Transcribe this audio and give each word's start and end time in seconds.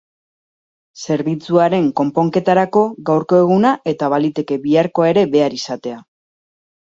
Zerbitzuaren 1.01 1.89
konponketarako 2.01 2.85
gaurko 3.11 3.41
eguna 3.41 3.73
eta 3.93 4.09
baliteke 4.15 4.59
biharkoa 4.63 5.11
ere 5.13 5.27
behar 5.37 5.57
izatea. 5.59 6.01